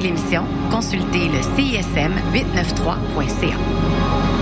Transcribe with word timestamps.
l'émission, 0.00 0.44
consultez 0.70 1.28
le 1.28 1.40
CISM 1.56 2.12
893.ca. 2.32 4.33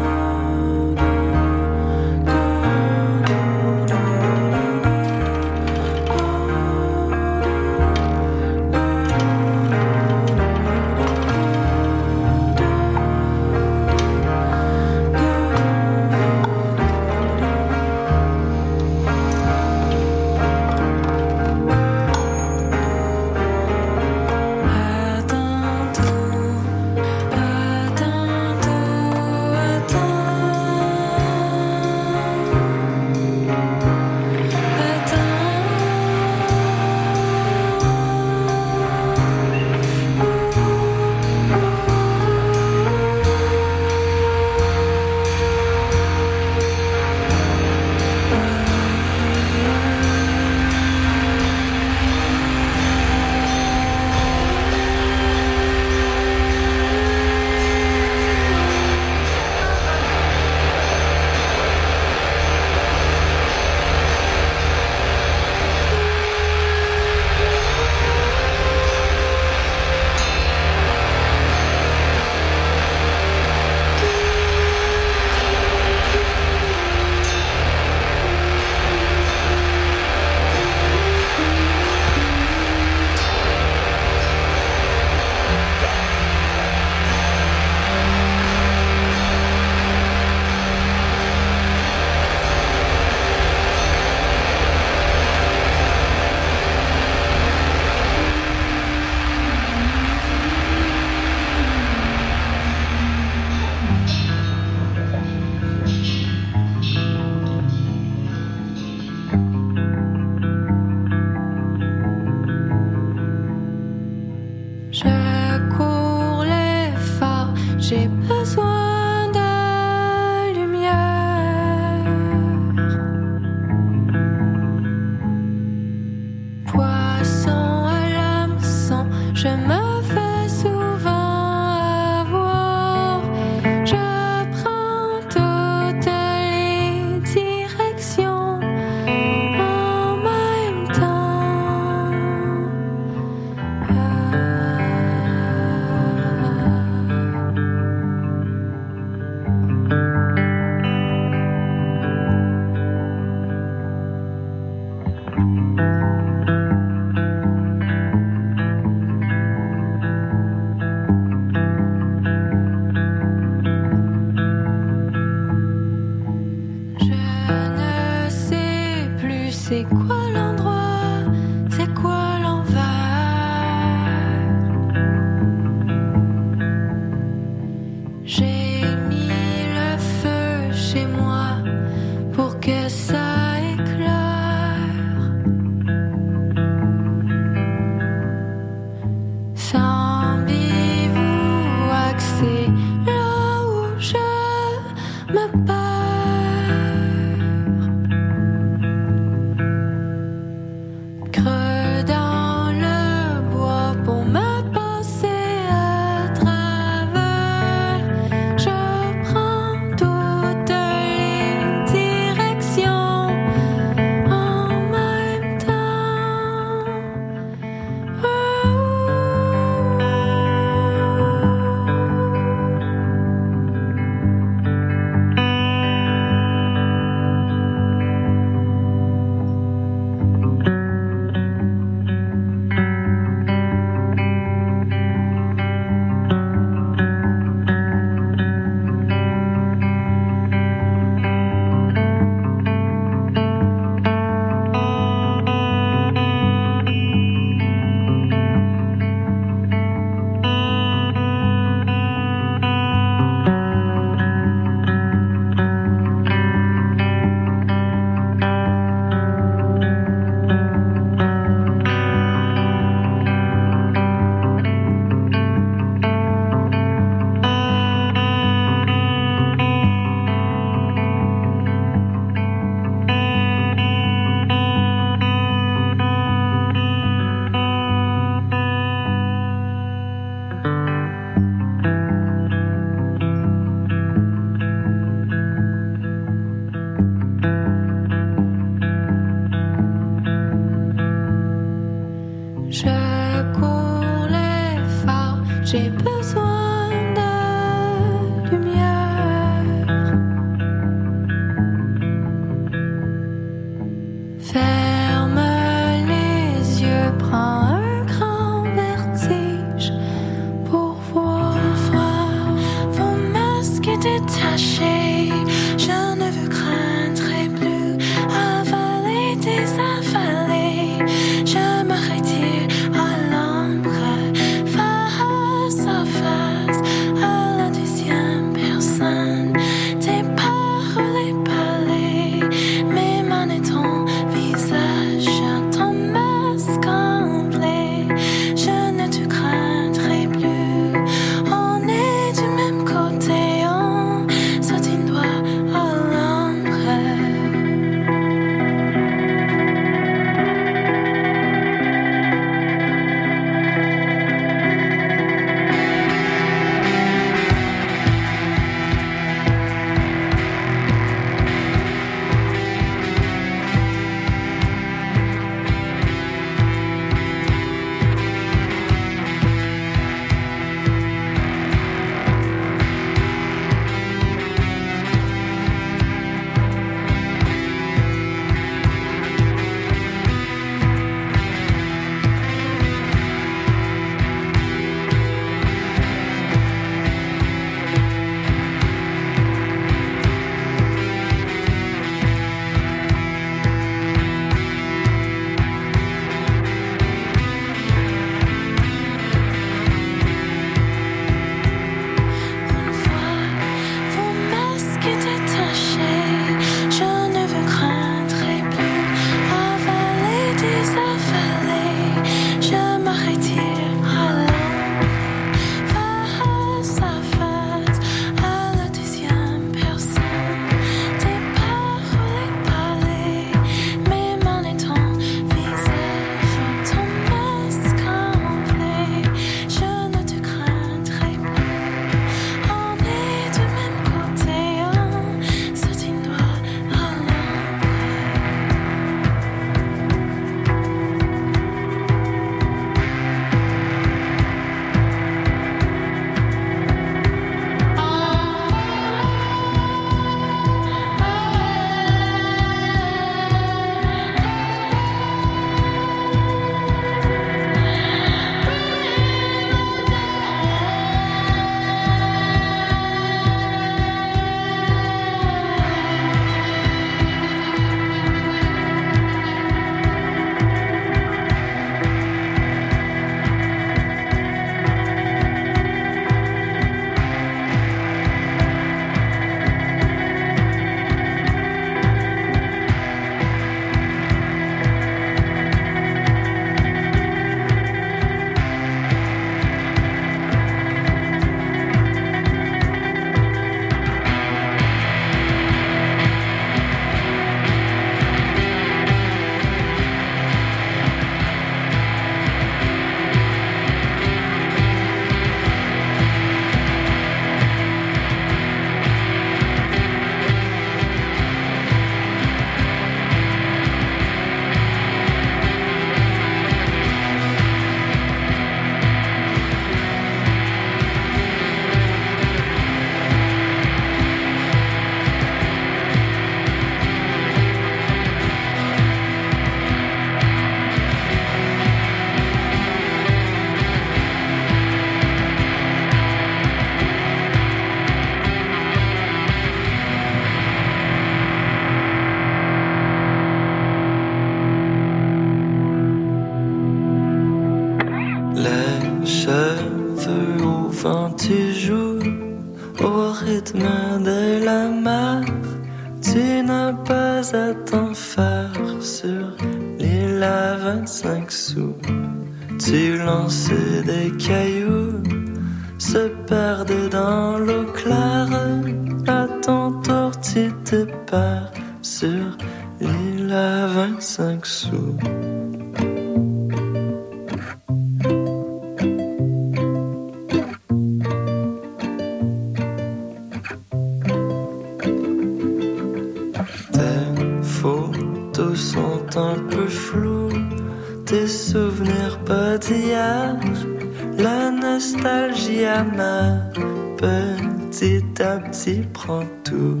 nostalgie 595.08 595.84
amère. 595.84 596.70
Petit 597.16 598.24
à 598.40 598.58
petit 598.58 599.00
prend 599.12 599.44
tout, 599.64 600.00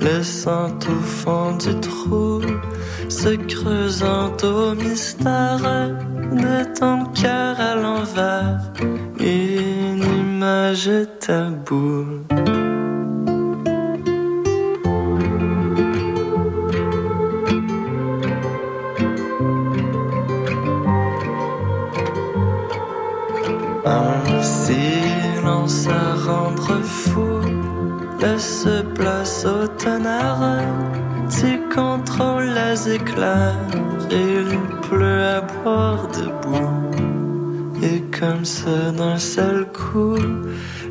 laissant 0.00 0.70
au 0.88 1.02
fond 1.02 1.56
du 1.56 1.78
trou, 1.80 2.40
se 3.08 3.36
creusant 3.46 4.32
au 4.42 4.74
mystère 4.74 5.90
de 6.32 6.78
ton 6.78 7.04
cœur 7.12 7.60
à 7.60 7.76
l'envers, 7.76 8.72
une 9.20 10.02
image 10.02 10.90
taboue. 11.20 12.73
tonnerre, 29.84 30.62
tu 31.28 31.60
contrôles 31.74 32.50
les 32.60 32.94
éclairs. 32.94 33.58
Il 34.10 34.58
pleut 34.88 35.24
à 35.36 35.40
boire 35.40 36.08
debout. 36.08 37.04
Et 37.82 38.00
comme 38.18 38.44
ça, 38.44 38.90
d'un 38.96 39.18
seul 39.18 39.66
coup, 39.72 40.16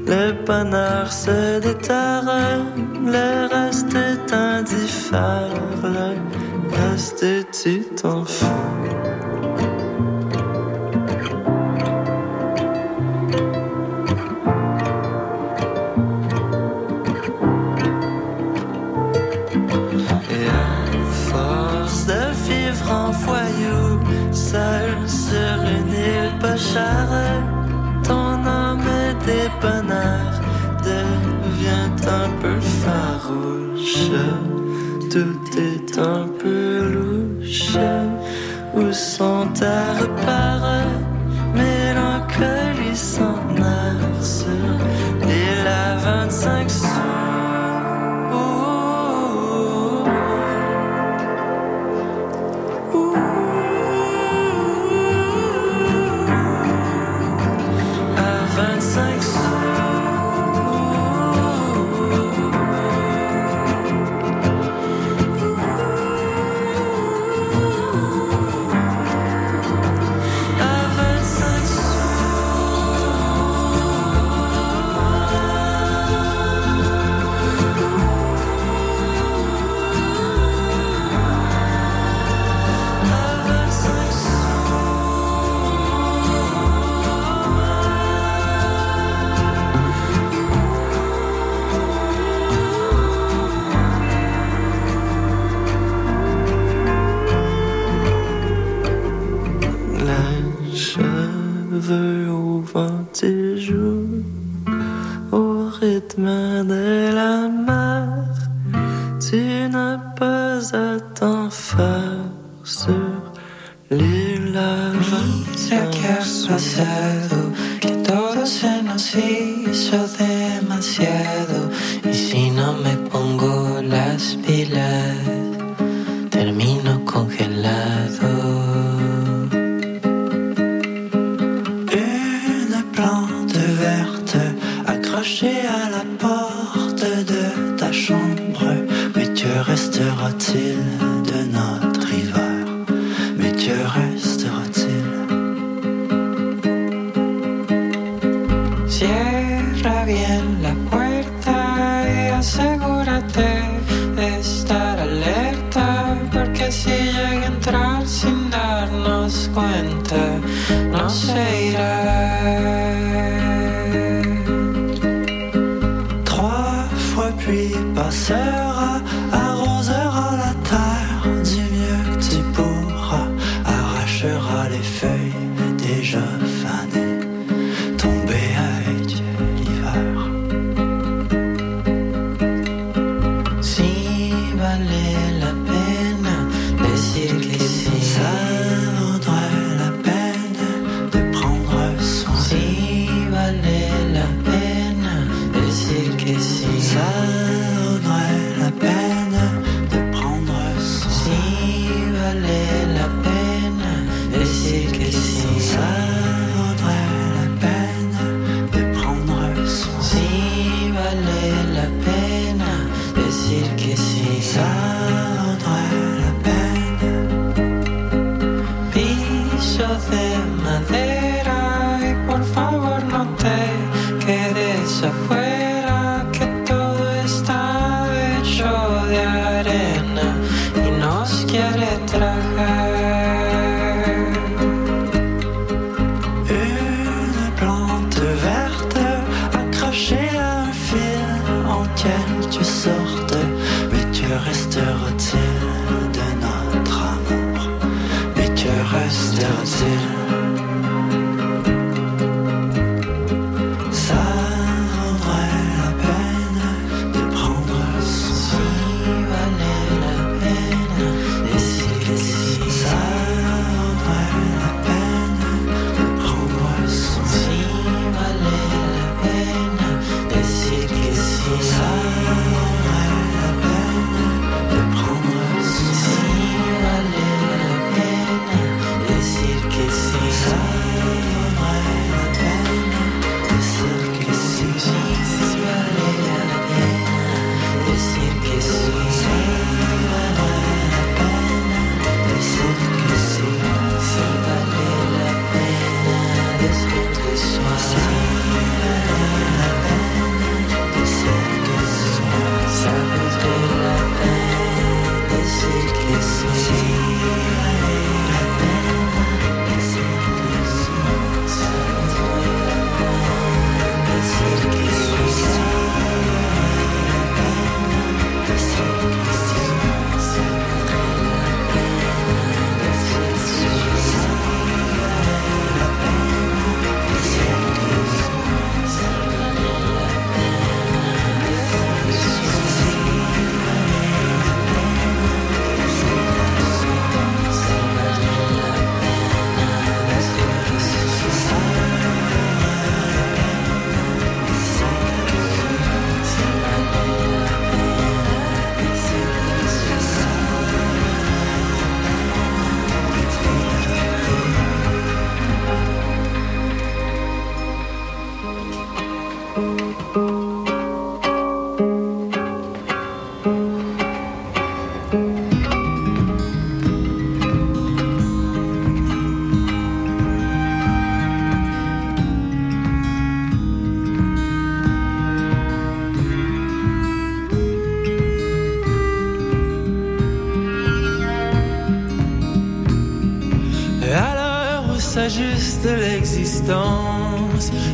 le 0.06 0.46
bonheur 0.46 1.12
se 1.12 1.60
déterre. 1.60 2.62
Le 3.06 3.48
reste 3.54 3.96
est 3.96 4.34
indifférent. 4.34 5.50
Le 5.84 6.10
reste, 6.76 7.26
tu 7.52 7.84
t'en 7.96 8.24
fous. 8.26 8.63
The. 39.64 40.03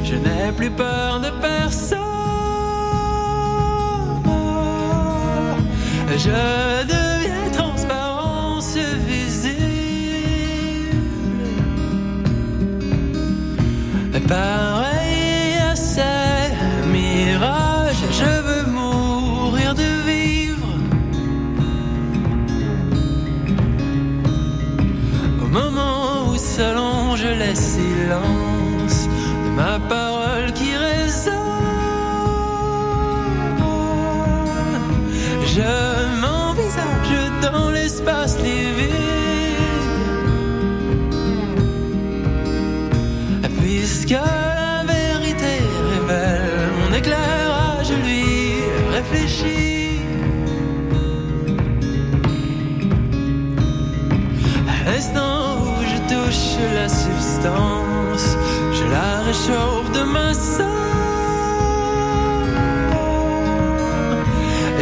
Je 0.03 0.15
n'ai 0.15 0.51
plus 0.55 0.71
peur 0.71 1.19
de 1.19 1.29
personne. 1.41 1.99
Je 6.17 6.68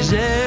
J'ai 0.10 0.47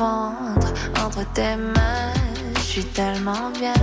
entre 0.00 1.24
tes 1.34 1.56
mains. 1.56 2.12
Je 2.56 2.60
suis 2.60 2.84
tellement 2.84 3.50
bien, 3.50 3.74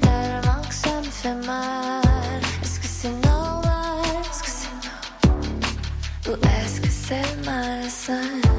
tellement 0.00 0.60
que 0.68 0.74
ça 0.74 0.90
me 0.98 1.04
fait 1.04 1.46
mal. 1.46 2.40
Est-ce 2.62 2.80
que 2.80 2.86
c'est 2.86 3.26
normal? 3.26 4.04
Est-ce 4.30 4.42
que 4.42 4.50
c'est 4.50 4.76
normal? 5.24 5.52
Ou 6.28 6.32
est-ce 6.46 6.80
que 6.80 6.88
c'est 6.90 7.44
malsain? 7.44 8.49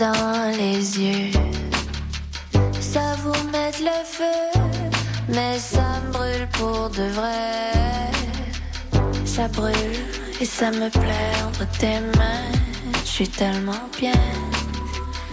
dans 0.00 0.56
les 0.56 0.98
yeux. 0.98 1.30
Ça 2.80 3.16
vous 3.22 3.42
met 3.52 3.72
le 3.80 3.98
feu, 4.16 4.40
mais 5.28 5.58
ça 5.58 6.00
me 6.00 6.12
brûle 6.12 6.48
pour 6.52 6.88
de 6.88 7.06
vrai. 7.18 8.10
Ça 9.26 9.46
brûle 9.48 10.00
et 10.40 10.46
ça 10.46 10.70
me 10.70 10.88
plaît 10.88 11.36
entre 11.46 11.66
tes 11.78 12.00
mains. 12.18 12.50
Je 13.04 13.10
suis 13.10 13.28
tellement 13.28 13.84
bien, 13.98 14.24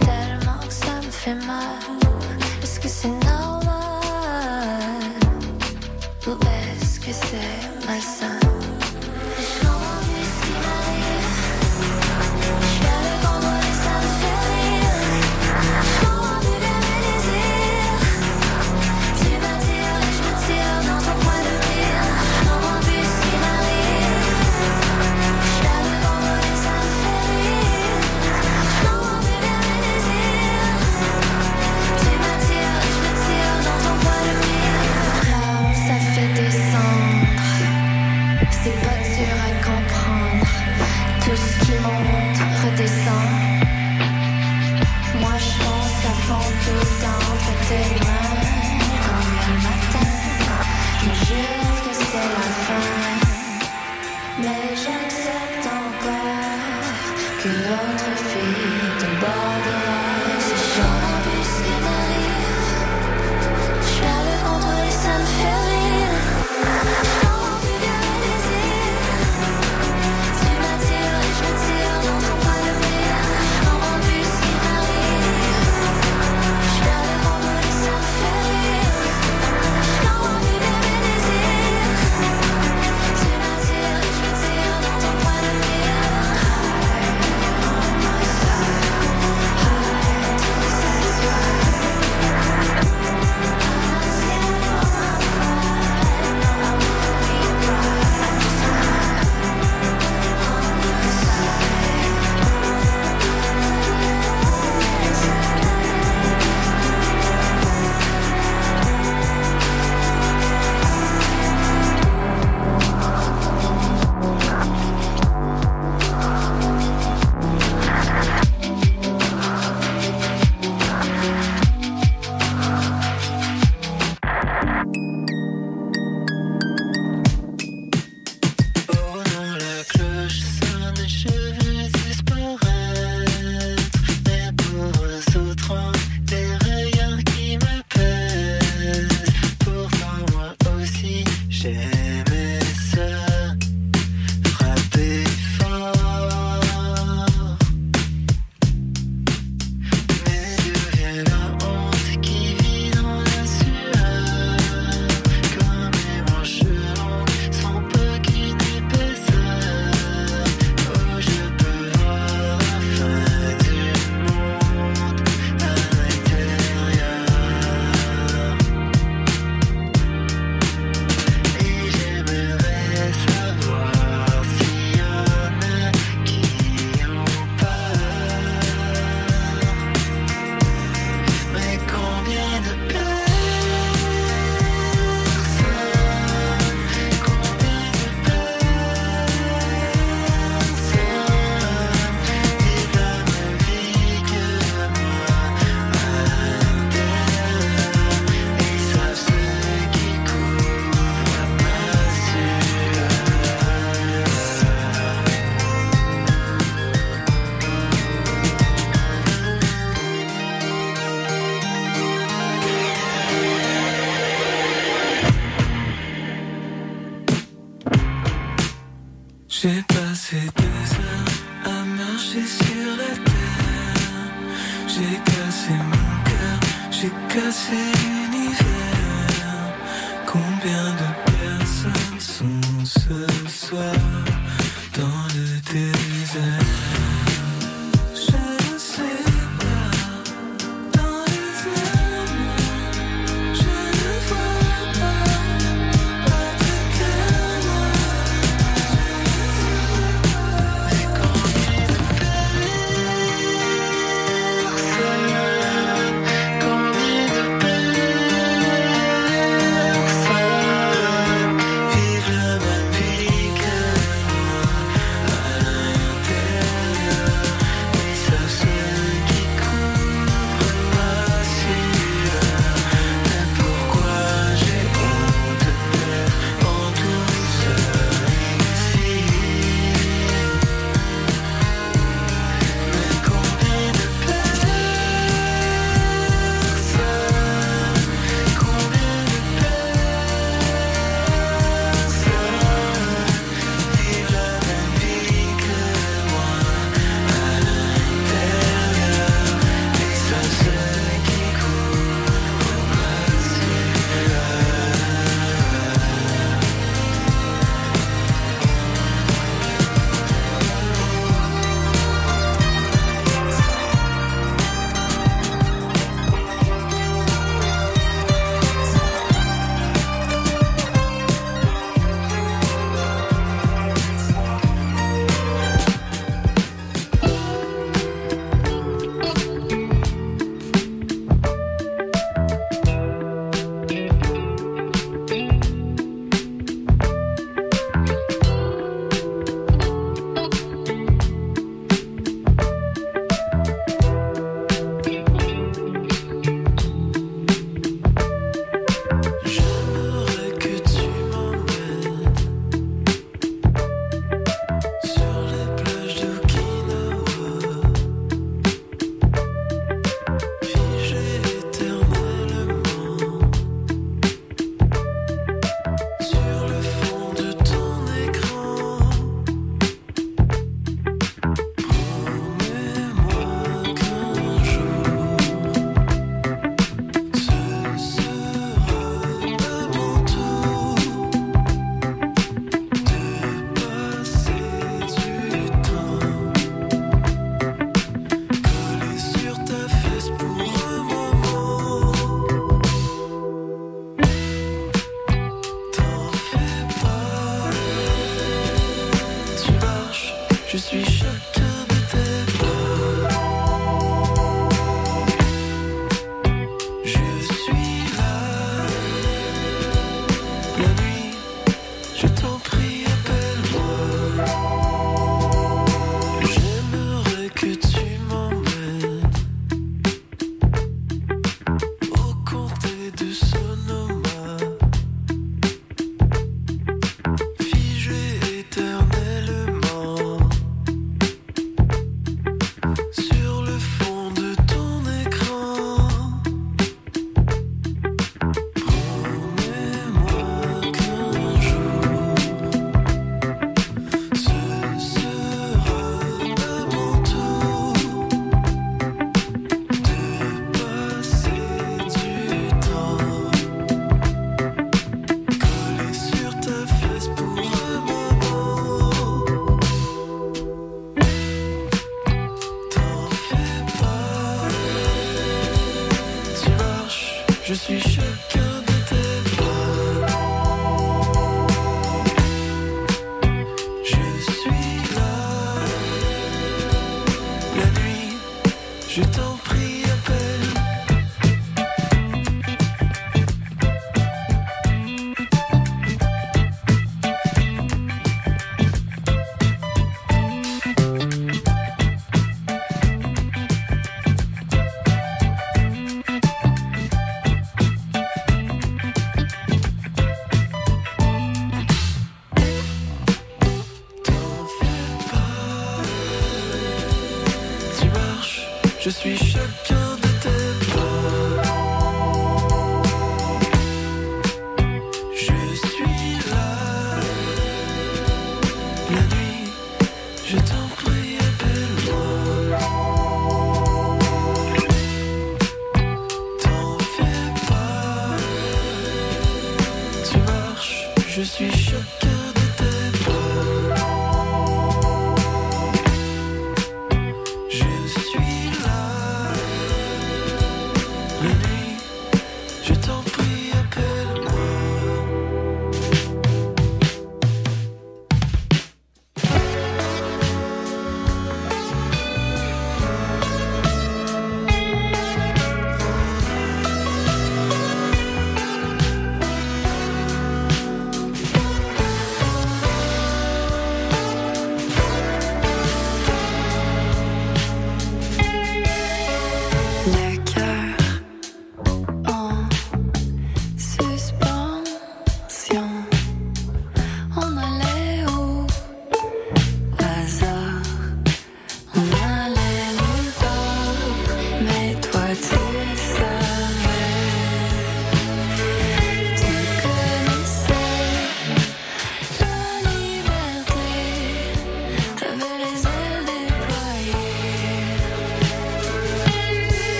tellement 0.00 0.60
que 0.68 0.74
ça 0.74 0.96
me 1.06 1.10
fait 1.10 1.40
mal. 1.46 1.80
Est-ce 2.62 2.78
que 2.78 2.88
c'est 2.88 3.16
normal? 3.32 3.64
Ou 6.26 6.32
est-ce 6.32 7.00
que 7.00 7.12
c'est 7.12 7.86
malsain? 7.86 8.47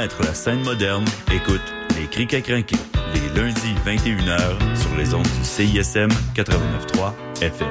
connaître 0.00 0.22
la 0.22 0.32
scène 0.32 0.62
moderne, 0.62 1.04
écoute 1.30 1.60
Les 1.98 2.06
Crics 2.06 2.32
à 2.32 2.40
crinquer, 2.40 2.76
les 3.12 3.38
lundis 3.38 3.74
21h 3.84 4.74
sur 4.74 4.96
les 4.96 5.12
ondes 5.12 5.26
du 5.26 5.44
CISM 5.44 6.08
89.3 6.34 7.12
FM. 7.42 7.68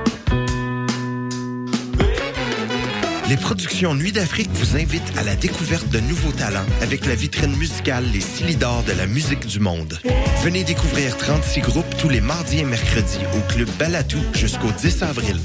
Les 3.28 3.38
productions 3.38 3.96
Nuit 3.96 4.12
d'Afrique 4.12 4.52
vous 4.54 4.76
invitent 4.76 5.12
à 5.18 5.24
la 5.24 5.36
découverte 5.36 5.90
de 5.90 6.00
nouveaux 6.02 6.32
talents 6.32 6.66
avec 6.84 7.08
la 7.08 7.16
vitrine 7.16 7.56
musicale 7.56 8.06
Les 8.14 8.22
Silidors 8.22 8.84
de 8.84 8.92
la 8.92 9.08
musique 9.08 9.48
du 9.48 9.60
monde. 9.60 9.98
Venez 10.42 10.64
découvrir 10.64 11.18
36 11.18 11.60
groupes 11.60 11.98
tous 11.98 12.08
les 12.08 12.22
mardis 12.22 12.60
et 12.60 12.64
mercredis 12.64 13.20
au 13.38 13.42
Club 13.52 13.70
Balatou 13.78 14.20
jusqu'au 14.34 14.72
10 14.72 15.04
avril. 15.04 15.38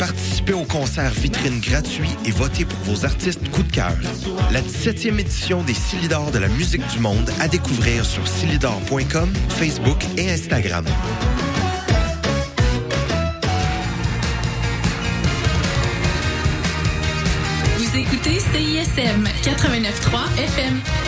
Participez 0.00 0.54
au 0.54 0.64
concert 0.64 1.10
vitrine 1.10 1.60
gratuit 1.60 2.08
et 2.24 2.30
votez 2.30 2.64
pour 2.64 2.78
vos 2.84 3.04
artistes 3.04 3.46
coup 3.50 3.62
de 3.62 3.70
cœur. 3.70 3.92
La 4.50 4.62
17e 4.62 5.18
édition 5.18 5.62
des 5.62 5.74
Silidors 5.74 6.30
de 6.30 6.38
la 6.38 6.48
musique 6.48 6.86
du 6.88 6.98
monde 6.98 7.30
à 7.40 7.48
découvrir 7.48 8.06
sur 8.06 8.26
silidor.com, 8.26 9.32
Facebook 9.50 10.02
et 10.16 10.30
Instagram. 10.30 10.86
Vous 17.76 17.96
écoutez 17.98 18.40
CISM 18.40 19.24
89.3 19.42 20.42
FM. 20.42 21.07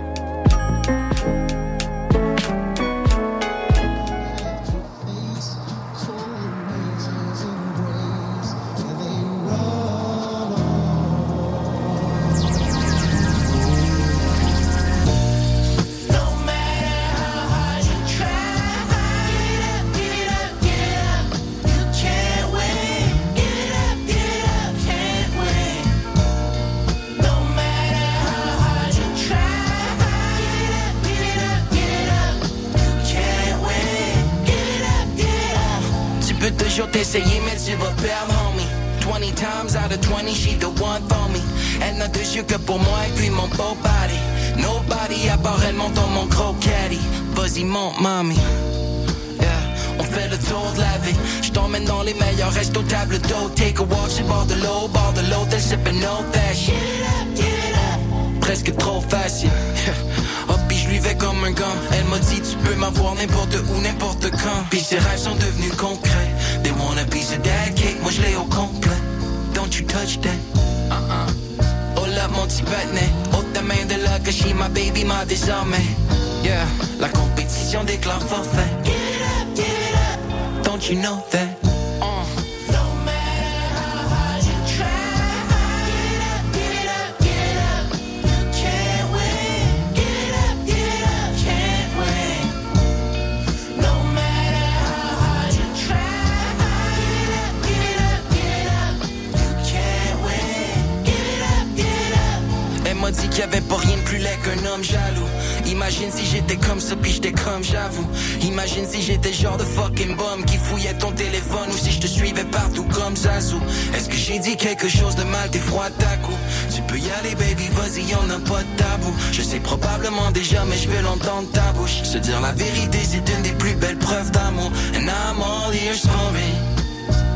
d'amour. 124.31 124.71
And 124.95 125.09
I'm 125.09 125.41
all 125.41 125.73
ears 125.73 126.05
for 126.05 126.31
me. 126.31 126.47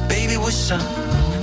Baby, 0.07 0.37
what's 0.37 0.71
up? 0.71 0.81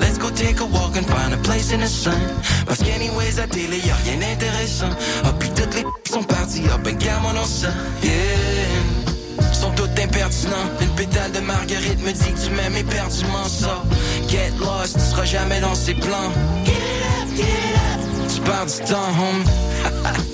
Let's 0.01 0.19
go 0.19 0.31
take 0.31 0.61
a 0.61 0.67
walk 0.67 0.97
and 0.97 1.07
find 1.07 1.33
a 1.35 1.39
place 1.39 1.73
in 1.73 1.81
the 1.81 1.89
sun. 1.89 2.21
Parce 2.67 2.81
qu'anyways, 2.83 3.39
à 3.39 3.47
télé, 3.47 3.79
y'a 3.79 3.95
rien 4.05 4.19
d'intéressant. 4.19 4.91
Ah, 5.25 5.33
puis 5.39 5.49
toutes 5.51 5.75
les 5.75 5.85
sont 6.11 6.23
parties, 6.25 6.65
ah 6.73 6.79
ben, 6.79 6.97
gamin, 6.97 7.35
on 7.41 7.47
ça. 7.47 7.69
Yeah. 8.03 9.53
Sont 9.53 9.71
toutes 9.77 9.99
impertinents. 9.99 10.69
Une 10.81 10.95
pétale 10.97 11.33
de 11.33 11.41
marguerite 11.41 12.01
me 12.05 12.13
dit 12.13 12.33
que 12.33 12.47
tu 12.47 12.51
m'aimes 12.51 12.77
éperdument 12.77 13.45
ça. 13.47 13.83
Get 14.29 14.53
lost, 14.59 14.95
tu 14.95 15.05
seras 15.11 15.25
jamais 15.25 15.61
dans 15.61 15.75
ses 15.75 15.95
plans. 15.95 16.31
Get 16.65 16.73
it 16.73 17.03
up, 17.23 17.37
get 17.37 17.43
it 17.43 17.77
up. 17.77 18.35
Tu 18.35 18.41
perds 18.41 18.67
du 18.67 18.91
temps, 18.91 19.13
home. 19.19 20.25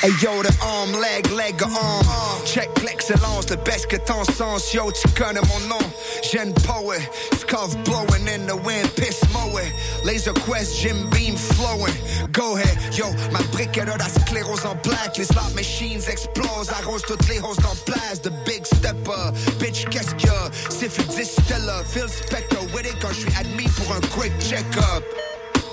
Hey 0.00 0.12
yo, 0.22 0.42
the 0.42 0.48
arm, 0.62 0.92
leg, 0.92 1.30
leg, 1.30 1.60
uh, 1.60 1.66
arm. 1.68 2.42
Check 2.46 2.70
l'excellence, 2.82 3.50
le 3.50 3.56
best 3.56 3.86
que 3.86 3.98
ton 3.98 4.24
sens. 4.24 4.72
Yo, 4.72 4.90
tu 4.90 5.06
connais 5.08 5.42
mon 5.46 5.60
nom. 5.68 5.92
Gen 6.22 6.54
poet, 6.64 7.02
scuff 7.36 7.76
blowing 7.84 8.26
in 8.26 8.46
the 8.46 8.56
wind, 8.56 8.88
piss 8.96 9.20
mowing. 9.30 9.70
Laser 10.02 10.32
quest, 10.32 10.80
Jim 10.80 10.96
beam 11.10 11.36
flowing. 11.36 11.92
Go 12.32 12.56
ahead, 12.56 12.78
yo, 12.96 13.12
ma 13.30 13.40
briquette 13.52 13.90
a 13.90 13.98
la 13.98 14.08
sclérose 14.08 14.64
en 14.64 14.76
black. 14.82 15.18
Les 15.18 15.26
slot 15.26 15.54
machines 15.54 16.08
explosent, 16.08 16.70
arrose 16.70 17.02
toutes 17.02 17.28
les 17.28 17.40
hostes 17.40 17.66
en 17.66 17.76
place. 17.84 18.22
The 18.22 18.32
big 18.46 18.64
stepper, 18.64 19.32
bitch, 19.58 19.84
qu'est-ce 19.90 20.14
que 20.14 20.32
c'est 20.70 20.88
fait 20.88 21.14
distiller. 21.14 21.84
Phil 21.84 22.08
Spector 22.08 22.64
with 22.72 22.86
it 22.86 22.96
quand 23.02 23.12
je 23.12 23.20
suis 23.20 23.36
admis 23.38 23.68
pour 23.76 23.94
un 23.94 24.00
quick 24.16 24.32
check-up. 24.40 25.04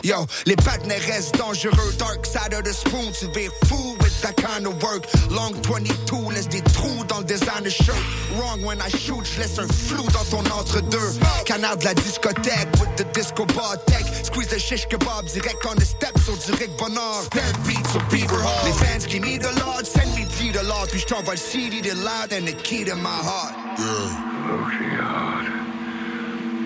Yo, 0.08 0.26
les 0.45 0.55
partenaires 0.55 1.01
restent 1.05 1.36
dangereux. 1.38 1.91
Dark 1.99 2.26
side 2.26 2.53
of 2.53 2.64
the 2.64 2.72
spoon, 2.72 3.12
tu 3.12 3.26
vas 3.26 3.51
fou 3.68 3.93
with 3.99 4.22
that 4.22 4.38
kind 4.38 4.66
of 4.66 4.82
work. 4.82 5.05
Long 5.30 5.51
22, 5.64 6.34
laisse 6.34 6.47
des 6.47 6.62
trous 6.62 7.03
dans 7.10 7.18
le 7.18 7.26
designer 7.26 7.70
shirt. 7.70 7.97
Wrong 8.38 8.64
when 8.64 8.80
I 8.80 8.88
shoot, 8.88 9.26
je 9.26 9.41
laisse 9.41 9.60
un 9.60 9.68
flou 9.68 10.05
dans 10.14 10.24
ton 10.32 10.49
entre-deux. 10.49 11.12
Canard 11.43 11.76
de 11.76 11.84
la 11.84 11.93
discothèque 11.93 12.70
with 12.80 12.95
the 12.95 13.03
disco 13.12 13.45
bar 13.47 13.76
tech. 13.86 14.05
Squeeze 14.24 14.47
the 14.47 14.58
shish 14.58 14.88
kebab 14.88 15.30
direct 15.34 15.66
on 15.66 15.76
the 15.76 15.84
steps 15.84 16.24
sur 16.24 16.38
direct 16.38 16.80
bonheur. 16.80 17.28
Dead 17.34 17.58
beats 17.66 17.91
sur 17.91 18.01
Beaver 18.10 18.41
Hall. 18.41 18.66
Les 18.66 18.72
fans 18.72 19.05
qui 19.05 19.20
need 19.20 19.41
the 19.41 19.60
Lord, 19.60 19.86
send 19.86 20.10
me 20.16 20.24
to 20.24 20.58
the 20.58 20.64
Lord. 20.64 20.88
Puis 20.89 21.01
je 21.01 21.05
t'envoie 21.08 21.34
le 21.34 21.38
CD 21.38 21.82
de 21.82 21.91
loud 21.91 22.32
and 22.32 22.45
the 22.47 22.55
key 22.64 22.86
to 22.86 22.95
my 22.95 23.10
heart. 23.10 23.53
Yeah. 23.78 25.47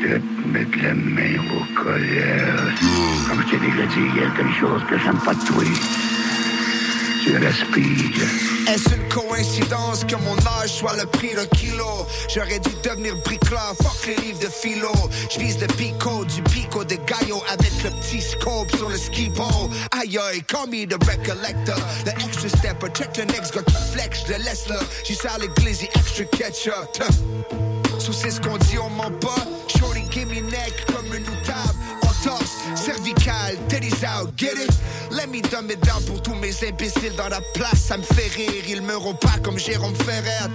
Te 0.01 0.47
mettre 0.47 0.77
la 0.81 0.93
main 0.93 1.37
au 1.53 1.81
colère. 1.83 2.73
Comme 3.27 3.41
je 3.41 3.51
t'ai 3.51 3.57
déjà 3.57 3.85
dit, 3.85 4.09
il 4.15 4.21
y 4.21 4.25
a 4.25 4.29
quelque 4.31 4.59
chose 4.59 4.81
que 4.89 4.97
j'aime 4.97 5.19
pas 5.19 5.33
de 5.33 5.45
toi. 5.45 5.63
Tu 7.23 7.37
respires. 7.37 8.27
Est-ce 8.67 8.95
une 8.95 9.07
coïncidence 9.09 10.03
que 10.05 10.15
mon 10.15 10.37
âge 10.59 10.71
soit 10.71 10.95
le 10.97 11.05
prix 11.05 11.35
d'un 11.35 11.45
kilo? 11.45 12.07
J'aurais 12.33 12.59
dû 12.59 12.71
devenir 12.83 13.15
bricoleur, 13.23 13.75
fuck 13.81 14.07
les 14.07 14.15
livres 14.25 14.39
de 14.39 14.47
philo. 14.47 14.91
Je 15.29 15.39
le 15.39 15.67
pico 15.67 16.25
du 16.25 16.41
pico 16.43 16.83
de 16.83 16.95
Gallo 16.95 17.43
avec 17.47 17.71
le 17.83 17.91
petit 17.91 18.21
scope 18.21 18.75
sur 18.75 18.89
le 18.89 18.97
ski 18.97 19.29
pole. 19.35 19.69
Aïe 19.91 20.17
aïe, 20.17 20.41
call 20.47 20.67
me 20.69 20.85
the 20.85 20.97
recollector. 21.05 21.77
The 22.05 22.13
extra 22.23 22.49
stepper, 22.49 22.89
check 22.93 23.15
le 23.17 23.25
next 23.25 23.53
gars 23.53 23.63
qui 23.63 23.75
flex, 23.93 24.23
je 24.25 24.33
le 24.33 24.39
laisse 24.39 24.67
là. 24.67 24.79
J'y 25.03 25.13
sers 25.13 25.37
le 25.39 25.47
glizzy, 25.61 25.87
extra 25.93 26.23
ketchup. 26.25 27.03
Sous 27.99 28.13
c'est 28.13 28.31
ce 28.31 28.41
qu'on 28.41 28.57
dit, 28.57 28.79
on 28.79 28.89
ment 28.89 29.11
pas. 29.19 29.35
Me 30.19 30.41
neck 30.41 30.85
comme 30.87 31.13
une 31.15 31.25
table. 31.43 31.79
On 32.03 32.27
torse, 32.27 32.57
cervical, 32.75 33.55
teddy's 33.67 34.03
out, 34.03 34.35
get 34.35 34.57
it? 34.57 34.71
Let 35.09 35.29
me 35.29 35.41
dumb 35.41 35.69
it 35.71 35.81
down 35.81 36.03
pour 36.03 36.21
tous 36.21 36.35
mes 36.35 36.53
imbéciles 36.63 37.15
dans 37.15 37.29
la 37.29 37.41
place. 37.53 37.79
Ça 37.87 37.97
me 37.97 38.03
fait 38.03 38.27
rire, 38.35 38.63
ils 38.67 38.81
me 38.81 39.13
pas 39.13 39.39
comme 39.43 39.57
Jérôme 39.57 39.95
Ferrer. 39.95 40.49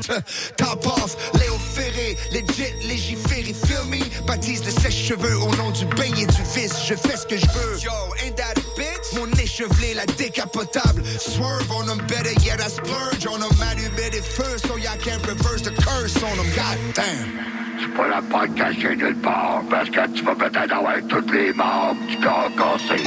Top 0.57 0.87
off, 0.87 1.17
Léo 1.35 1.55
Ferré, 1.75 2.17
legit, 2.33 2.73
légiféré, 2.87 3.55
feel 3.55 3.85
me? 3.89 3.99
Baptise 4.27 4.65
le 4.65 4.71
sèche-cheveux 4.71 5.39
au 5.39 5.55
nom 5.57 5.71
du 5.71 5.85
bain 5.87 6.15
et 6.17 6.27
du 6.27 6.43
vice. 6.55 6.85
Je 6.87 6.95
fais 6.95 7.17
ce 7.17 7.27
que 7.27 7.37
je 7.37 7.47
veux. 7.47 7.79
Yo, 7.81 7.93
ain't 8.25 8.37
that? 8.37 8.66
Mon 9.17 9.27
échevelé, 9.41 9.95
la 9.95 10.05
décapotable. 10.07 11.03
Swerve 11.19 11.71
on 11.73 11.87
them 11.87 11.99
better, 12.07 12.35
yet 12.45 12.61
I 12.61 12.69
splurge 12.69 13.27
on 13.27 13.41
them. 13.41 13.51
Allumé 13.71 14.11
des 14.11 14.21
feux, 14.23 14.59
so 14.59 14.77
y'all 14.77 14.97
can't 14.99 15.25
reverse 15.27 15.63
the 15.63 15.71
curse 15.71 16.17
on 16.23 16.37
them. 16.37 16.47
God 16.55 16.79
damn. 16.95 17.57
Tu 17.81 17.89
pourras 17.91 18.23
pas 18.31 18.47
te 18.47 18.59
cacher 18.59 18.97
nulle 18.97 19.17
part 19.17 19.63
parce 19.71 19.91
que 19.91 20.07
tu 20.15 20.23
vas 20.23 20.35
peut-être 20.35 20.73
avoir 20.73 20.97
toutes 21.09 21.31
les 21.33 21.53
membres 21.53 22.01
du 22.09 22.17
corps 22.19 22.51
cassé. 22.57 23.03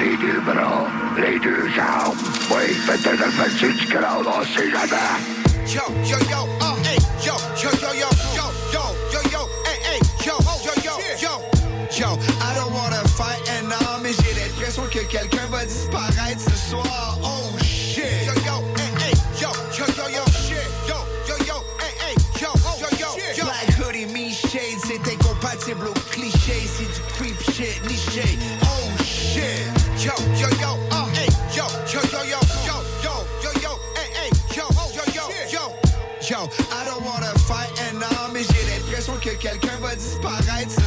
Les 0.00 0.16
deux 0.16 0.40
bras, 0.40 0.86
les 1.18 1.38
deux 1.40 1.68
jambes. 1.74 2.16
Oui, 2.50 2.74
peut-être 2.86 3.24
le 3.24 3.30
fait 3.30 3.68
du 3.68 3.86
crâne, 3.86 4.26
on 4.26 4.44
sait 4.56 4.70
jamais. 4.70 5.44
Yo, 5.66 5.82
yo, 6.04 6.18
yo, 6.30 6.46
uh, 6.60 6.76
hey, 6.84 6.98
yo, 7.24 7.34
yo, 7.56 7.70
yo, 7.70 7.90
yo, 7.90 7.94
yo, 7.94 8.00
yo, 8.00 8.23
Stolz 39.94 40.06
ist 40.06 40.83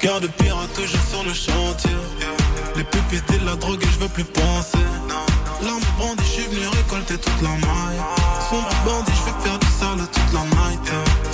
cœur 0.00 0.20
de 0.20 0.26
pirate 0.26 0.72
toujours 0.74 1.06
sur 1.10 1.22
le 1.24 1.32
chantier. 1.32 1.90
Les 2.76 2.84
pupilles 2.84 3.22
disent 3.28 3.44
la 3.44 3.56
drogue 3.56 3.82
et 3.82 3.86
je 3.92 3.98
veux 3.98 4.08
plus 4.08 4.24
penser. 4.24 4.78
L'arme 5.62 5.80
brandie, 5.98 6.22
je 6.24 6.42
suis 6.42 6.50
venu 6.50 6.66
récolter 6.66 7.14
toute 7.18 7.42
la 7.42 7.48
maille. 7.48 8.00
Sombre 8.50 8.68
bandit, 8.84 9.12
je 9.12 9.24
vais 9.24 9.48
faire 9.48 9.58
du 9.58 9.66
sale 9.66 10.06
toute 10.12 10.32
la 10.34 10.40
night. 10.40 10.80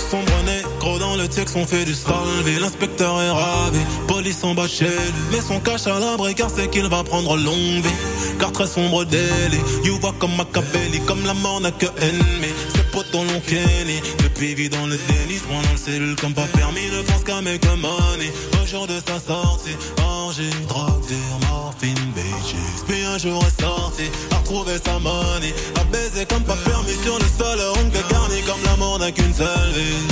Sombre 0.09 0.31
négro 0.45 0.99
dans 0.99 1.15
le 1.15 1.27
texte, 1.27 1.55
on 1.57 1.65
fait 1.65 1.85
du 1.85 1.93
salvé. 1.93 2.59
L'inspecteur 2.59 3.21
est 3.21 3.29
ravi, 3.29 3.79
police 4.07 4.43
en 4.43 4.53
bas 4.53 4.67
chez 4.67 4.85
lui. 4.85 4.91
Mais 5.31 5.41
son 5.41 5.59
cache 5.59 5.87
à 5.87 5.99
l'abri 5.99 6.33
car 6.35 6.49
c'est 6.49 6.69
qu'il 6.69 6.87
va 6.87 7.03
prendre 7.03 7.35
longue 7.35 7.83
vie. 7.83 8.37
Car 8.39 8.51
très 8.51 8.67
sombre 8.67 9.03
délit, 9.05 9.61
you 9.83 9.99
voit 9.99 10.15
comme 10.19 10.35
Machiavelli, 10.35 11.01
comme 11.05 11.25
la 11.25 11.33
mort 11.33 11.59
n'a 11.61 11.71
que 11.71 11.87
ennemi. 12.01 12.51
Ses 12.75 12.83
potes 12.91 13.13
l'ont 13.13 13.41
kenny, 13.45 14.01
depuis 14.23 14.55
vit 14.55 14.69
dans 14.69 14.87
le 14.87 14.97
se 14.97 15.43
prend 15.43 15.61
dans 15.61 15.71
le 15.71 15.77
cellule 15.77 16.15
comme 16.15 16.33
pas 16.33 16.47
permis, 16.53 16.89
ne 16.91 17.01
pense 17.01 17.23
qu'à 17.23 17.41
make 17.41 17.65
money. 17.65 18.31
Jour 18.73 18.87
de 18.87 18.99
sa 19.05 19.19
sortie, 19.19 19.77
orgie, 20.03 20.49
drogue, 20.67 21.05
deal, 21.07 21.19
morphine, 21.47 21.93
bitches. 22.15 22.83
Puis 22.87 23.03
un 23.03 23.19
jour 23.19 23.39
est 23.45 23.61
sorti, 23.61 24.09
a 24.31 24.37
retrouvé 24.37 24.79
sa 24.83 24.97
money, 24.97 25.53
a 25.79 25.83
baisé 25.91 26.25
comme 26.25 26.41
pas 26.41 26.55
permis 26.55 26.95
sur 27.03 27.13
le 27.19 27.25
sol, 27.37 27.59
oncle 27.77 28.03
garni 28.09 28.41
comme 28.41 28.63
la 28.65 28.75
mort 28.77 28.97
n'a 28.97 29.11
qu'une 29.11 29.31
seule 29.31 29.73
vie. 29.75 30.07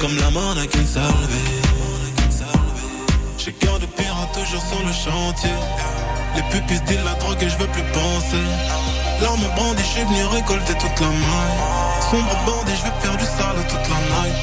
Comme 0.00 0.16
la 0.18 0.30
mort 0.30 0.56
n'a 0.56 0.66
qu'une 0.66 0.84
seule 0.84 1.02
vie. 1.30 1.58
J'ai 3.38 3.52
cœur 3.52 3.78
de 3.78 3.86
pirate 3.86 4.32
toujours 4.34 4.62
sur 4.62 4.84
le 4.84 4.92
chantier. 4.92 5.54
Les 6.34 6.42
pupilles 6.50 6.80
disent 6.88 7.04
la 7.04 7.14
drogue 7.14 7.40
et 7.40 7.48
je 7.48 7.56
veux 7.56 7.68
plus 7.68 7.84
penser. 7.92 9.07
L'arme 9.20 9.46
brandie, 9.56 9.82
je 9.82 9.88
suis 9.88 10.04
venu 10.04 10.24
récolter 10.26 10.74
toute 10.74 11.00
la 11.00 11.08
maille. 11.08 11.58
Sombre 12.10 12.36
bandit, 12.46 12.76
je 12.78 12.84
vais 12.84 12.96
faire 13.00 13.16
du 13.16 13.24
sale 13.24 13.60
toute 13.68 13.88
la 13.90 14.00
night. 14.14 14.36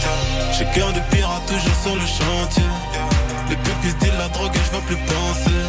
J'ai 0.58 0.66
cœur 0.74 0.92
de 0.94 1.00
pirate 1.12 1.46
toujours 1.48 1.78
sur 1.84 1.96
le 1.96 2.06
chantier. 2.06 2.70
Les 3.50 3.56
pupilles 3.56 3.96
disent 4.02 4.20
la 4.20 4.28
drogue 4.30 4.52
et 4.54 4.60
je 4.66 4.72
veux 4.76 4.84
plus 4.84 4.98
penser. 4.98 5.60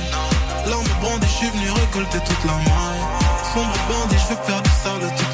L'arme 0.66 0.92
brandie, 1.00 1.26
je 1.26 1.36
suis 1.38 1.50
venu 1.50 1.70
récolter 1.70 2.18
toute 2.18 2.44
la 2.44 2.54
maille. 2.54 3.04
Sombre 3.54 3.78
bandit, 3.88 4.18
je 4.22 4.34
vais 4.34 4.42
faire 4.42 4.62
du 4.62 4.70
sale 4.70 5.12
toute 5.16 5.25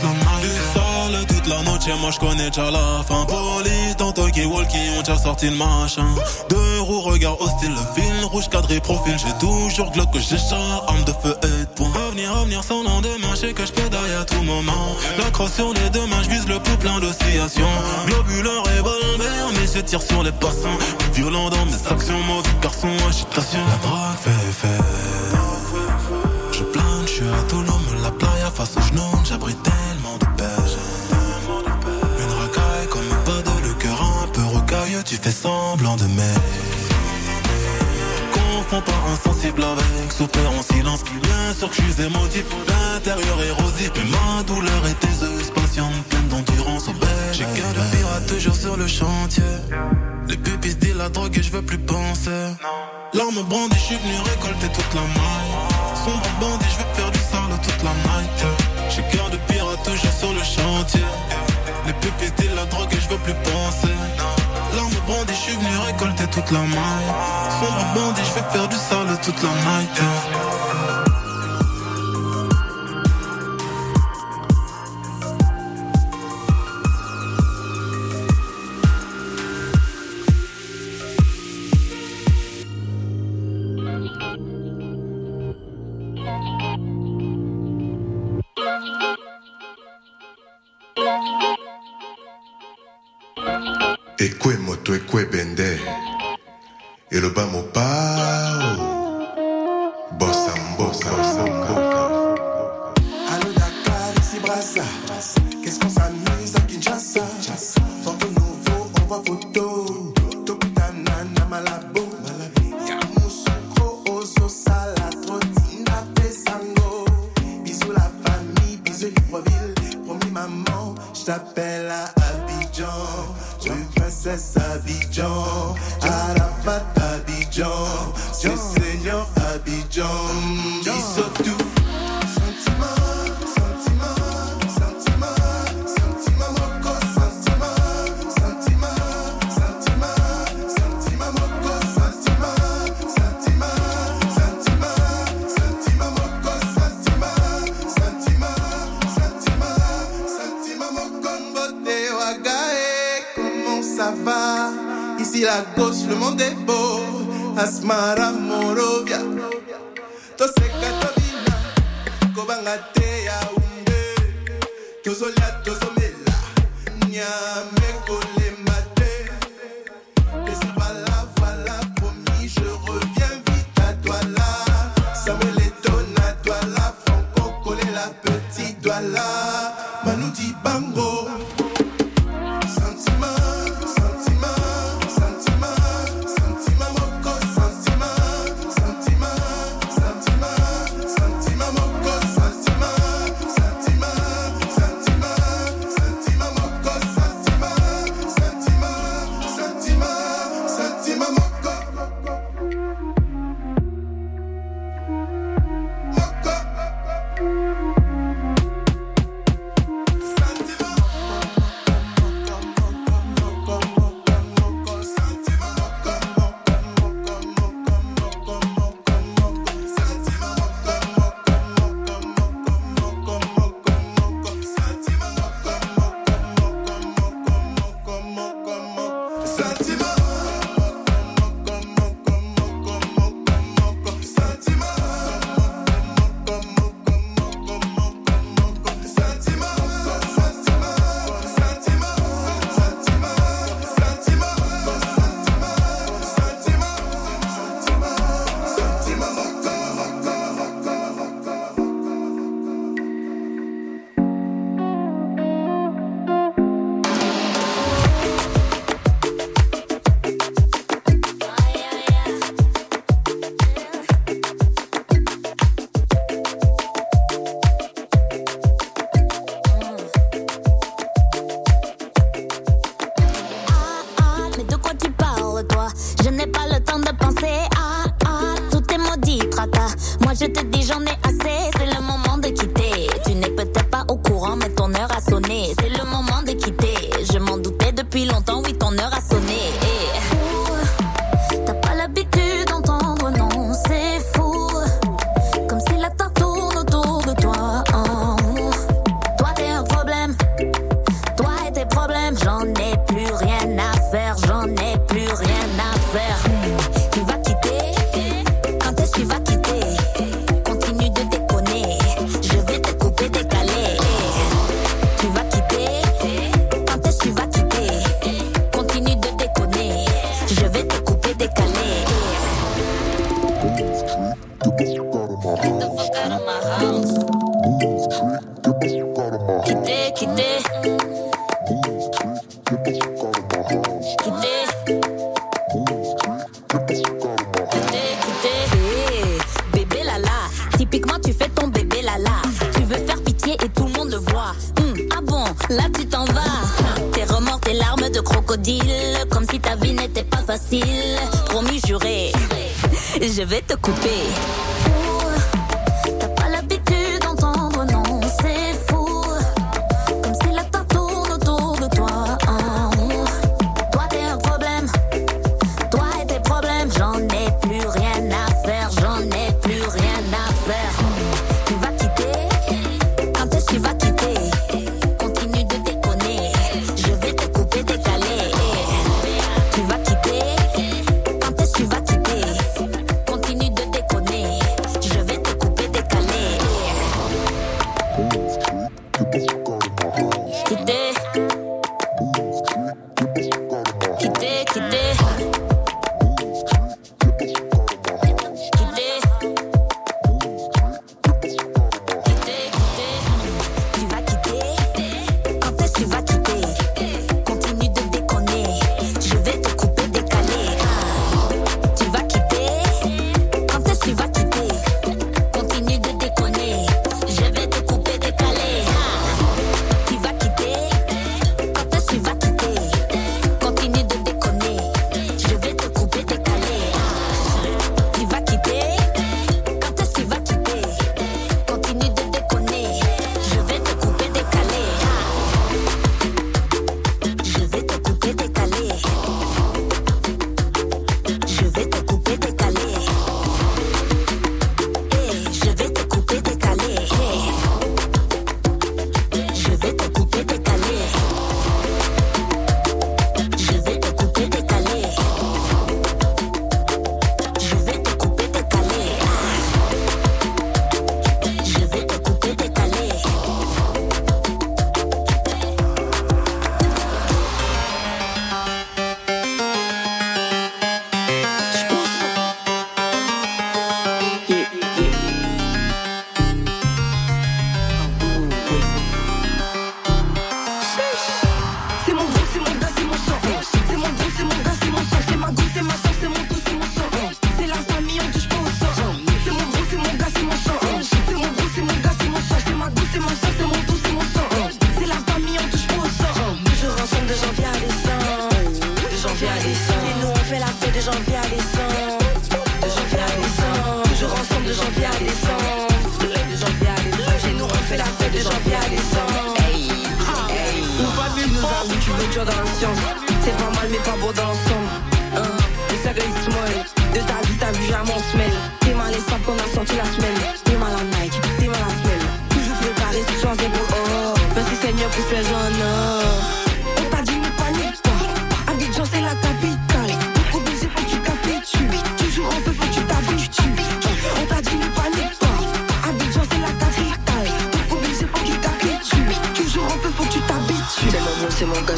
noche, 1.88 2.00
moi 2.00 2.10
je 2.10 2.18
connais 2.18 2.50
déjà 2.50 2.70
la 2.70 3.02
fin. 3.06 3.24
Police 3.26 3.96
dans 3.98 4.12
Tokyo 4.12 4.48
Walkie, 4.48 4.76
ont 4.96 5.00
déjà 5.00 5.16
sorti 5.16 5.46
le 5.46 5.56
machin. 5.56 6.06
Deux 6.48 6.80
roues, 6.80 7.00
regard 7.00 7.40
hostile, 7.40 7.70
le 7.70 8.00
fil 8.00 8.24
rouge 8.24 8.48
cadré 8.48 8.80
profil. 8.80 9.16
J'ai 9.18 9.32
toujours 9.38 9.90
glock 9.92 10.10
que 10.12 10.18
j'ai 10.18 10.38
char, 10.38 10.84
arme 10.86 11.04
de 11.04 11.12
feu 11.12 11.36
et 11.42 11.64
de 11.64 11.70
poing. 11.74 11.90
Revenir, 12.06 12.32
revenir 12.34 12.64
sans 12.64 12.82
lendemain, 12.82 13.34
je 13.40 13.52
que 13.52 13.66
je 13.66 13.72
pédaille 13.72 14.14
à 14.20 14.24
tout 14.24 14.42
moment. 14.42 14.96
La 15.18 15.30
crosse 15.30 15.54
sur 15.54 15.72
les 15.72 15.90
deux 15.90 16.06
mains, 16.06 16.22
vise 16.28 16.46
le 16.46 16.58
pouls 16.58 16.76
plein 16.78 17.00
d'oscillations. 17.00 17.66
Globuleur 18.06 18.62
revolver, 18.64 19.50
mais 19.54 19.66
je 19.66 19.80
tire 19.80 20.02
sur 20.02 20.22
les 20.22 20.32
passants. 20.32 20.78
Violent 21.14 21.50
dans 21.50 21.66
mes 21.66 21.86
actions, 21.90 22.20
mauvais 22.20 22.48
garçon, 22.60 22.88
agitation. 23.08 23.60
La 23.68 23.88
drogue 23.88 24.16
fait 24.22 24.52
fait. 24.52 24.71
avec 39.60 40.12
souffert 40.12 40.50
en 40.58 40.62
silence 40.62 41.02
qui 41.02 41.12
l'insure 41.28 41.68
que 41.68 41.76
je 41.76 41.82
suis 41.82 42.02
émotif 42.02 42.44
d'intérieur 42.66 43.42
érosif. 43.42 43.90
Mais 43.96 44.10
ma 44.10 44.42
douleur 44.44 44.86
est 44.86 45.04
aiseuse, 45.04 45.50
patiente, 45.50 45.92
pleine 46.08 46.28
d'endurance 46.28 46.88
au 46.88 46.92
bel. 46.92 47.08
J'ai 47.32 47.44
qu'un 47.44 47.72
de 47.72 47.96
pirate 47.96 48.26
toujours 48.26 48.54
sur 48.54 48.76
le 48.76 48.86
chantier. 48.86 49.42
Les 50.28 50.36
pupilles 50.36 50.74
disent 50.76 50.96
la 50.96 51.08
drogue 51.10 51.36
et 51.36 51.42
je 51.42 51.50
veux 51.52 51.62
plus 51.62 51.78
penser. 51.78 52.30
L'arme 53.12 53.42
brandie, 53.48 53.76
je 53.76 53.84
suis 53.84 53.96
venu 53.96 54.16
récolter 54.24 54.68
toute 54.72 54.94
la 54.94 55.02
maille. 55.02 55.52
Sombre 56.02 56.30
bandit, 56.40 56.64
je 56.72 56.78
veux 56.78 56.94
faire 56.94 57.10
du 57.10 57.18
sale 57.18 57.58
toute 57.62 57.82
la 57.82 57.92
night. 58.08 58.38
J'ai 58.88 59.02
qu'un 59.02 59.28
de 59.28 59.36
pirate 59.48 59.82
toujours 59.84 60.16
sur 60.18 60.32
le 60.32 60.42
chantier. 60.42 61.06
Les 61.86 61.92
pupilles 61.94 62.32
disent 62.38 62.56
la 62.56 62.64
drogue 62.66 62.92
et 62.92 63.00
je 63.00 63.08
veux 63.08 63.18
plus 63.18 63.34
penser 63.44 63.91
récolter 66.02 66.26
toute 66.30 66.50
la 66.50 66.60
maille. 66.60 67.12
Sombre 67.60 67.86
bandit, 67.94 68.22
je 68.24 68.34
vais 68.34 68.50
faire 68.50 68.68
du 68.68 68.76
sale 68.76 69.18
toute 69.22 69.42
la 69.42 69.50
night. 69.50 70.00
Hein. 70.00 70.91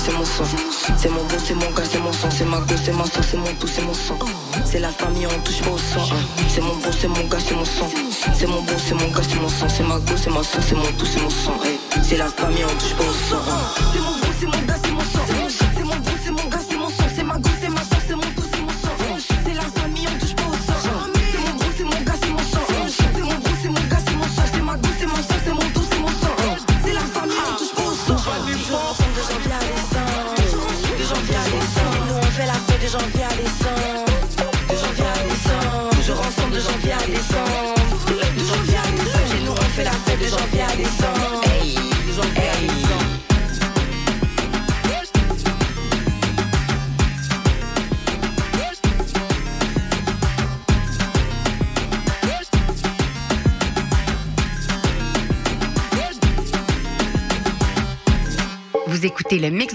c'est 0.04 0.12
mon 0.12 0.24
sang. 0.24 0.44
C'est 0.98 1.08
mon 1.08 1.24
bon, 1.24 1.36
c'est 1.38 1.54
mon 1.54 1.70
gars, 1.70 1.82
c'est 1.90 1.98
mon 1.98 2.12
sang. 2.12 2.28
C'est 2.30 2.44
ma 2.44 2.58
go, 2.58 2.74
c'est 2.76 2.92
ma 2.92 3.04
soeur, 3.06 3.24
c'est 3.24 3.36
mon 3.36 3.54
tout, 3.58 3.66
c'est 3.66 3.82
mon 3.82 3.94
sang. 3.94 4.18
C'est 4.64 4.78
la 4.78 4.90
famille, 4.90 5.26
on 5.26 5.40
touche 5.40 5.62
pas 5.62 5.70
au 5.70 5.78
sang. 5.78 6.06
C'est 6.48 6.60
mon 6.60 6.76
bon, 6.76 6.90
c'est 6.92 7.08
mon 7.08 7.24
gars, 7.24 7.38
c'est 7.40 7.54
mon 7.54 7.64
sang. 7.64 7.88
C'est 8.34 8.46
mon 8.46 8.62
bon, 8.62 8.72
c'est 8.78 8.94
mon 8.94 9.08
gars, 9.08 9.22
c'est 9.22 9.40
mon 9.40 9.48
sang. 9.48 9.68
C'est 9.68 9.82
ma 9.82 9.98
go, 9.98 10.14
c'est 10.16 10.30
ma 10.30 10.42
soeur, 10.42 10.62
c'est 10.66 10.74
mon 10.74 10.92
tout, 10.98 11.06
c'est 11.06 11.22
mon 11.22 11.30
sang. 11.30 11.58
C'est 12.02 12.16
la 12.16 12.26
famille, 12.28 12.64
on 12.64 12.74
touche 12.78 12.94
pas 12.94 13.04
au 13.04 13.12
sang. 13.12 13.42
C'est 13.92 14.00
mon 14.00 14.12
bon, 14.18 14.28
c'est 14.38 14.46
mon 14.46 14.66
gars. 14.66 14.73